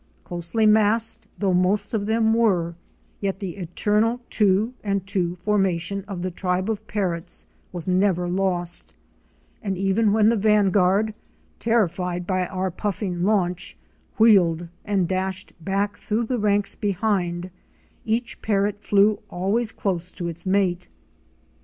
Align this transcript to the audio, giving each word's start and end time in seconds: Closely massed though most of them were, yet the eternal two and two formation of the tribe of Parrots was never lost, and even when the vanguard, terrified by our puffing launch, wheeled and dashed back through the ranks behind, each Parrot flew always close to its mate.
Closely 0.23 0.65
massed 0.65 1.27
though 1.37 1.53
most 1.53 1.93
of 1.93 2.07
them 2.07 2.33
were, 2.33 2.73
yet 3.19 3.39
the 3.39 3.57
eternal 3.57 4.19
two 4.31 4.73
and 4.83 5.05
two 5.05 5.35
formation 5.35 6.03
of 6.07 6.23
the 6.23 6.31
tribe 6.31 6.71
of 6.71 6.87
Parrots 6.87 7.45
was 7.71 7.87
never 7.87 8.27
lost, 8.27 8.95
and 9.61 9.77
even 9.77 10.11
when 10.11 10.27
the 10.29 10.35
vanguard, 10.35 11.13
terrified 11.59 12.25
by 12.25 12.47
our 12.47 12.71
puffing 12.71 13.19
launch, 13.23 13.77
wheeled 14.17 14.67
and 14.83 15.07
dashed 15.07 15.53
back 15.63 15.97
through 15.97 16.23
the 16.23 16.39
ranks 16.39 16.73
behind, 16.73 17.51
each 18.03 18.41
Parrot 18.41 18.81
flew 18.83 19.19
always 19.29 19.71
close 19.71 20.11
to 20.13 20.27
its 20.27 20.47
mate. 20.47 20.87